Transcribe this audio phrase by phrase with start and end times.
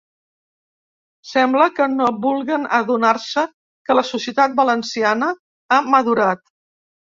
[1.31, 3.45] Sembla que no vulguen adonar-se
[3.91, 5.31] que la societat valenciana
[5.71, 6.45] ha madurat.